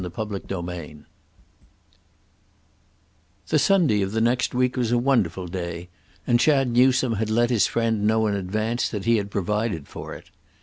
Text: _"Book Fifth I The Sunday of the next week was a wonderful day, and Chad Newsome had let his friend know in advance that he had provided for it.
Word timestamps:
_"Book 0.03 0.41
Fifth 0.41 0.67
I 0.67 0.95
The 3.49 3.59
Sunday 3.59 4.01
of 4.01 4.13
the 4.13 4.19
next 4.19 4.55
week 4.55 4.75
was 4.75 4.91
a 4.91 4.97
wonderful 4.97 5.45
day, 5.45 5.89
and 6.25 6.39
Chad 6.39 6.69
Newsome 6.69 7.17
had 7.17 7.29
let 7.29 7.51
his 7.51 7.67
friend 7.67 8.07
know 8.07 8.25
in 8.25 8.33
advance 8.33 8.89
that 8.89 9.05
he 9.05 9.17
had 9.17 9.29
provided 9.29 9.87
for 9.87 10.15
it. 10.15 10.31